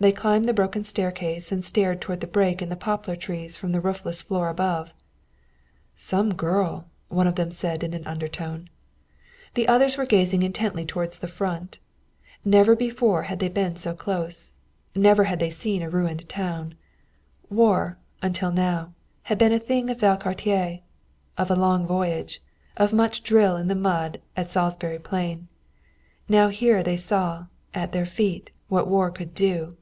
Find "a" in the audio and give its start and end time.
15.80-15.88, 19.54-19.58, 21.50-21.56